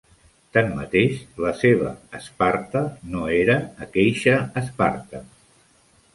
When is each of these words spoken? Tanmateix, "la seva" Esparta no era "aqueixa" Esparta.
Tanmateix, 0.55 1.19
"la 1.45 1.51
seva" 1.59 1.91
Esparta 2.21 2.83
no 3.17 3.23
era 3.43 3.59
"aqueixa" 3.89 4.35
Esparta. 4.65 5.25